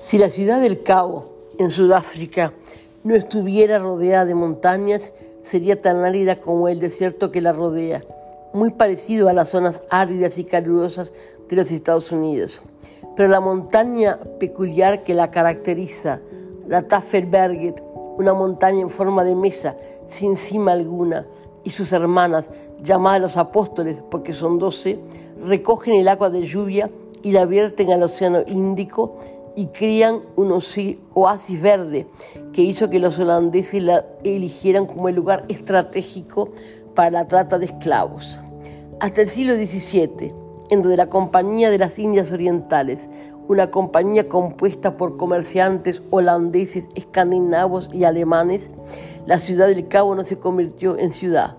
[0.00, 1.26] Si la ciudad del Cabo,
[1.58, 2.54] en Sudáfrica,
[3.02, 8.04] no estuviera rodeada de montañas, sería tan árida como el desierto que la rodea,
[8.52, 11.12] muy parecido a las zonas áridas y calurosas
[11.48, 12.62] de los Estados Unidos.
[13.16, 16.20] Pero la montaña peculiar que la caracteriza,
[16.68, 17.82] la Tafelberget,
[18.18, 19.76] una montaña en forma de mesa,
[20.06, 21.26] sin cima alguna,
[21.64, 22.44] y sus hermanas,
[22.84, 25.00] llamadas los apóstoles porque son doce,
[25.44, 26.88] recogen el agua de lluvia
[27.24, 29.16] y la vierten al Océano Índico
[29.58, 32.06] y crían un oasis verde
[32.52, 36.50] que hizo que los holandeses la eligieran como el lugar estratégico
[36.94, 38.38] para la trata de esclavos.
[39.00, 40.32] Hasta el siglo XVII,
[40.70, 43.08] en donde la Compañía de las Indias Orientales,
[43.48, 48.70] una compañía compuesta por comerciantes holandeses, escandinavos y alemanes,
[49.26, 51.56] la ciudad del Cabo no se convirtió en ciudad.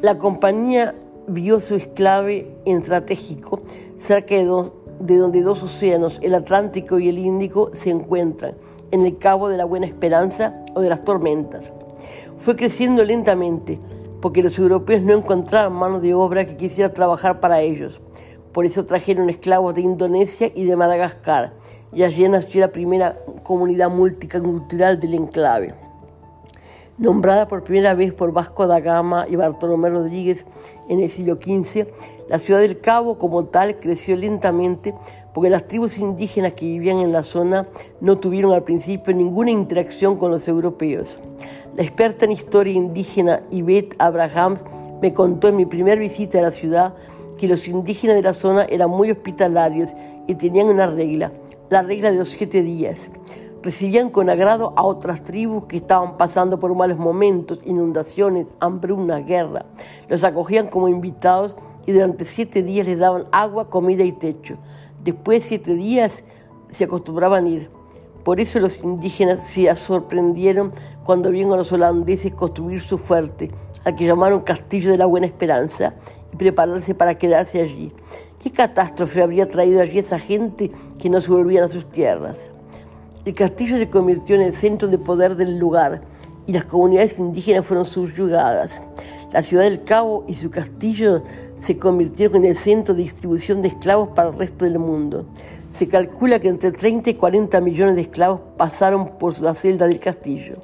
[0.00, 0.94] La compañía
[1.26, 3.60] vio su esclave estratégico
[3.98, 8.54] cerca de, de donde dos océanos, el Atlántico y el Índico, se encuentran,
[8.90, 11.72] en el Cabo de la Buena Esperanza o de las Tormentas.
[12.36, 13.78] Fue creciendo lentamente,
[14.20, 18.00] porque los europeos no encontraban mano de obra que quisiera trabajar para ellos.
[18.52, 21.54] Por eso trajeron esclavos de Indonesia y de Madagascar,
[21.92, 25.83] y allí nació la primera comunidad multicultural del enclave.
[26.96, 30.46] Nombrada por primera vez por Vasco da Gama y Bartolomé Rodríguez
[30.88, 31.88] en el siglo XV,
[32.28, 34.94] la ciudad del Cabo como tal creció lentamente
[35.32, 37.66] porque las tribus indígenas que vivían en la zona
[38.00, 41.18] no tuvieron al principio ninguna interacción con los europeos.
[41.76, 44.62] La experta en historia indígena Yvette Abrahams
[45.02, 46.94] me contó en mi primera visita a la ciudad
[47.36, 49.94] que los indígenas de la zona eran muy hospitalarios
[50.28, 51.32] y tenían una regla,
[51.70, 53.10] la regla de los siete días
[53.64, 59.64] recibían con agrado a otras tribus que estaban pasando por malos momentos, inundaciones, hambruna, guerra.
[60.08, 61.54] Los acogían como invitados
[61.86, 64.56] y durante siete días les daban agua, comida y techo.
[65.02, 66.24] Después de siete días
[66.70, 67.70] se acostumbraban a ir.
[68.22, 73.48] Por eso los indígenas se sorprendieron cuando vieron a los holandeses construir su fuerte,
[73.84, 75.94] al que llamaron Castillo de la Buena Esperanza,
[76.32, 77.92] y prepararse para quedarse allí.
[78.42, 82.53] ¿Qué catástrofe habría traído allí esa gente que no se volvían a sus tierras?
[83.24, 86.02] El castillo se convirtió en el centro de poder del lugar
[86.46, 88.82] y las comunidades indígenas fueron subyugadas.
[89.32, 91.22] La ciudad del Cabo y su castillo
[91.58, 95.24] se convirtieron en el centro de distribución de esclavos para el resto del mundo.
[95.72, 100.00] Se calcula que entre 30 y 40 millones de esclavos pasaron por la celda del
[100.00, 100.56] castillo.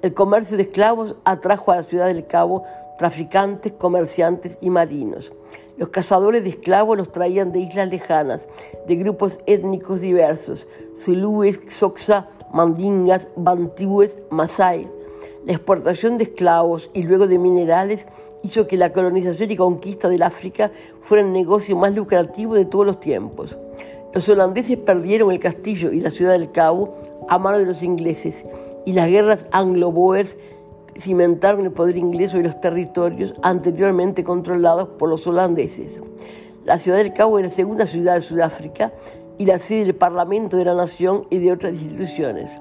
[0.00, 2.62] El comercio de esclavos atrajo a la ciudad del Cabo
[3.00, 5.32] traficantes, comerciantes y marinos.
[5.78, 8.46] Los cazadores de esclavos los traían de islas lejanas,
[8.86, 10.68] de grupos étnicos diversos,
[10.98, 14.86] zulúes, xoxa, mandingas, bantúes, masai.
[15.46, 18.06] La exportación de esclavos y luego de minerales
[18.42, 22.84] hizo que la colonización y conquista del África fuera el negocio más lucrativo de todos
[22.84, 23.56] los tiempos.
[24.12, 26.98] Los holandeses perdieron el castillo y la ciudad del Cabo
[27.30, 28.44] a mano de los ingleses
[28.84, 30.36] y las guerras anglo-boers
[31.00, 36.00] cimentaron el poder inglés sobre los territorios anteriormente controlados por los holandeses.
[36.64, 38.92] La ciudad del Cabo es la segunda ciudad de Sudáfrica
[39.38, 42.60] y la sede del Parlamento de la Nación y de otras instituciones.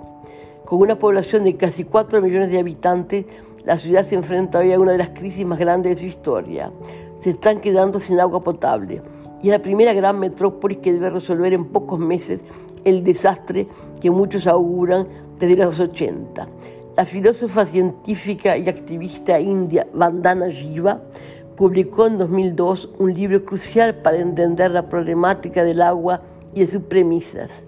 [0.65, 3.25] Con una población de casi 4 millones de habitantes,
[3.65, 6.71] la ciudad se enfrenta hoy a una de las crisis más grandes de su historia.
[7.19, 9.01] Se están quedando sin agua potable
[9.41, 12.41] y es la primera gran metrópolis que debe resolver en pocos meses
[12.85, 13.67] el desastre
[13.99, 15.07] que muchos auguran
[15.39, 16.47] desde los 80.
[16.99, 21.01] La filósofa científica y activista india Vandana Jiva
[21.55, 26.19] publicó en 2002 un libro crucial para entender la problemática del agua
[26.53, 27.63] y de sus premisas.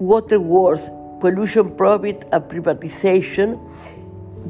[0.00, 0.90] Water Wars,
[1.20, 3.56] Pollution, Profit and Privatization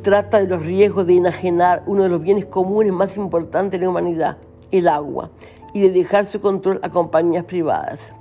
[0.01, 3.91] trata de los riesgos de enajenar uno de los bienes comunes más importantes de la
[3.91, 4.39] humanidad,
[4.71, 5.29] el agua,
[5.75, 8.15] y de dejar su control a compañías privadas.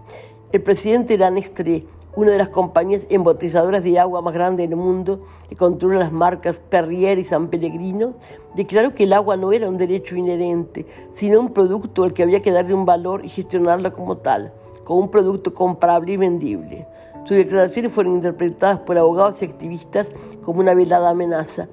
[0.52, 5.56] El presidente Lanestre una de las compañías embotelladoras de agua más grandes del mundo, que
[5.56, 8.14] controla las marcas Perrier y San Pellegrino,
[8.56, 12.42] declaró que el agua no era un derecho inherente, sino un producto al que había
[12.42, 14.54] que darle un valor y gestionarlo como tal,
[14.84, 16.88] como un producto comprable y vendible.
[17.26, 20.12] Sus declaraciones fueron interpretadas por abogados y activistas
[20.44, 21.68] como una velada amenaza,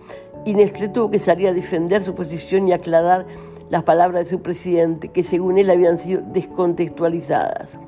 [0.45, 3.27] y Nestlé tuvo que salir a defender su posición y aclarar
[3.71, 7.79] las palabras de su presidente, que según él habían sido descontextualizadas.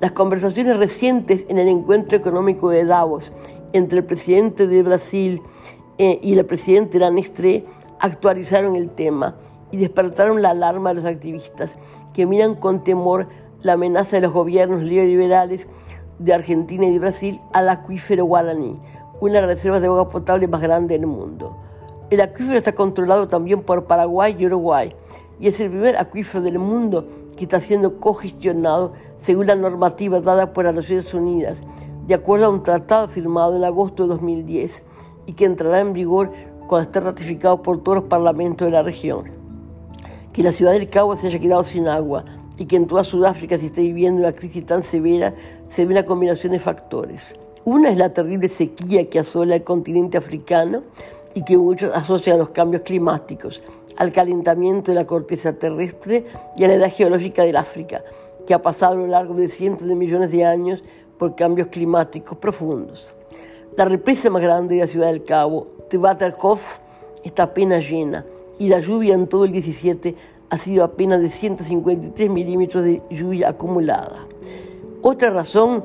[0.00, 3.34] Las conversaciones recientes en el encuentro económico de Davos
[3.74, 5.42] entre el presidente de Brasil
[5.98, 7.66] eh, y el presidente de la Nestlé
[7.98, 9.36] actualizaron el tema
[9.70, 11.78] y despertaron la alarma de los activistas
[12.14, 13.26] que miran con temor
[13.60, 15.68] la amenaza de los gobiernos neoliberales
[16.18, 18.80] de Argentina y de Brasil al acuífero Guaraní,
[19.20, 21.58] una de las reservas de agua potable más grande del mundo.
[22.08, 24.94] El acuífero está controlado también por Paraguay y Uruguay
[25.38, 27.06] y es el primer acuífero del mundo
[27.36, 31.60] que está siendo cogestionado según la normativa dada por las Naciones Unidas,
[32.06, 34.82] de acuerdo a un tratado firmado en agosto de 2010
[35.26, 36.32] y que entrará en vigor
[36.66, 39.30] cuando esté ratificado por todos los parlamentos de la región.
[40.32, 42.24] Que la ciudad del Cabo se haya quedado sin agua
[42.56, 45.34] y que en toda Sudáfrica se esté viviendo una crisis tan severa
[45.68, 47.34] se ve una combinación de factores.
[47.64, 50.82] Una es la terrible sequía que asola el continente africano
[51.34, 53.62] y que muchos asocian a los cambios climáticos,
[53.96, 56.24] al calentamiento de la corteza terrestre
[56.56, 58.02] y a la edad geológica del África,
[58.50, 60.82] que ha pasado a lo largo de cientos de millones de años
[61.18, 63.14] por cambios climáticos profundos.
[63.76, 66.78] La represa más grande de la ciudad del Cabo, Tewaterkopf,
[67.22, 68.26] está apenas llena
[68.58, 70.16] y la lluvia en todo el 17
[70.48, 74.26] ha sido apenas de 153 milímetros de lluvia acumulada.
[75.00, 75.84] Otra razón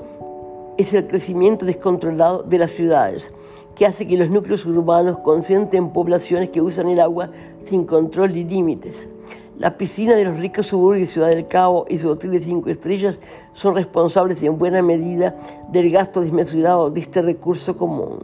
[0.75, 3.31] es el crecimiento descontrolado de las ciudades,
[3.75, 7.29] que hace que los núcleos urbanos concentren poblaciones que usan el agua
[7.61, 9.07] sin control ni límites.
[9.57, 12.69] Las piscinas de los ricos suburbios de Ciudad del Cabo y su hotel de cinco
[12.69, 13.19] estrellas
[13.53, 15.37] son responsables en buena medida
[15.71, 18.19] del gasto desmesurado de este recurso común.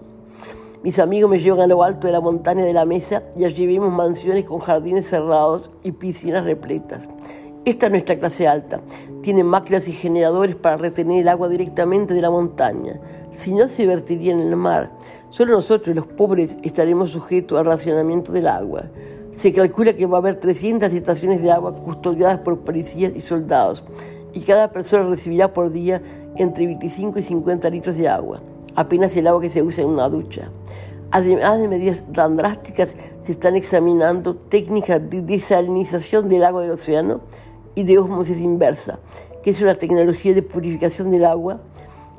[0.84, 3.66] Mis amigos me llevan a lo alto de la montaña de la mesa y allí
[3.66, 7.08] vemos mansiones con jardines cerrados y piscinas repletas.
[7.64, 8.82] Esta es nuestra clase alta.
[9.22, 13.00] Tiene máquinas y generadores para retener el agua directamente de la montaña.
[13.38, 14.92] Si no, se vertiría en el mar.
[15.30, 18.90] Solo nosotros, los pobres, estaremos sujetos al racionamiento del agua.
[19.42, 23.84] Se calcula que va a haber 300 estaciones de agua custodiadas por policías y soldados,
[24.34, 26.00] y cada persona recibirá por día
[26.36, 28.40] entre 25 y 50 litros de agua,
[28.76, 30.52] apenas el agua que se usa en una ducha.
[31.10, 37.22] Además de medidas tan drásticas, se están examinando técnicas de desalinización del agua del océano
[37.74, 39.00] y de osmosis inversa,
[39.42, 41.62] que es una tecnología de purificación del agua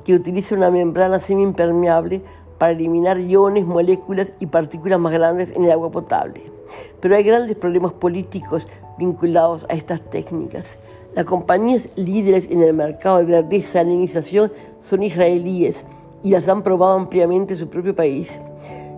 [0.03, 2.21] que utiliza una membrana semiimpermeable
[2.57, 6.52] para eliminar iones, moléculas y partículas más grandes en el agua potable.
[6.99, 8.67] Pero hay grandes problemas políticos
[8.97, 10.77] vinculados a estas técnicas.
[11.15, 15.85] Las compañías líderes en el mercado de la desalinización son israelíes
[16.23, 18.39] y las han probado ampliamente en su propio país.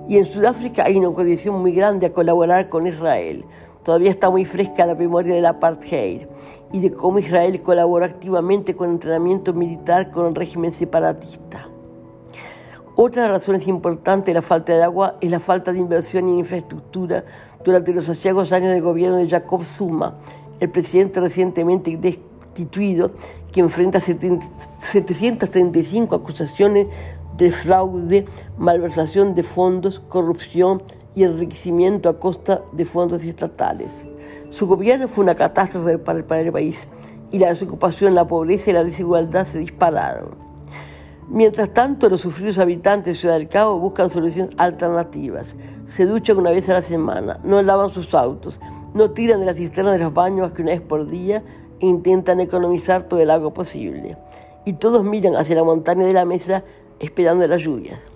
[0.08, 3.44] Y en Sudáfrica hay una coalición muy grande a colaborar con Israel.
[3.84, 6.28] Todavía está muy fresca la memoria del apartheid
[6.72, 11.68] y de cómo Israel colaboró activamente con entrenamiento militar con el régimen separatista.
[12.96, 17.26] Otra razón importante de la falta de agua es la falta de inversión en infraestructura
[17.66, 20.16] durante los aciagos años del gobierno de Jacob Zuma,
[20.60, 23.12] el presidente recientemente destituido,
[23.52, 26.88] que enfrenta 735 acusaciones
[27.36, 28.26] de fraude,
[28.58, 30.82] malversación de fondos, corrupción
[31.16, 34.06] y enriquecimiento a costa de fondos estatales.
[34.52, 36.88] Su gobierno fue una catástrofe para el país
[37.32, 40.45] y la desocupación, la pobreza y la desigualdad se dispararon.
[41.28, 45.56] Mientras tanto, los sufridos habitantes de Ciudad del Cabo buscan soluciones alternativas.
[45.88, 48.60] Se duchan una vez a la semana, no lavan sus autos,
[48.94, 51.44] no tiran de la cisterna de los baños más que una vez por día
[51.80, 54.18] e intentan economizar todo el agua posible.
[54.66, 56.64] Y todos miran hacia la montaña de la mesa
[57.00, 58.15] esperando las lluvias.